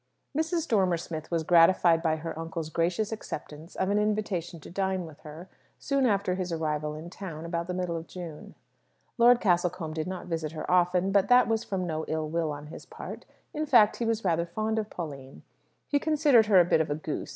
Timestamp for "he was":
13.97-14.25